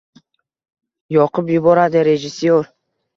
yoqib 1.15 1.51
yuboradi 1.57 2.01
rejissyor 2.09 2.67